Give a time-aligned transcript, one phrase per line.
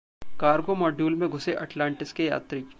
[0.39, 2.63] cargo module में घुसे Atlantis के यात्री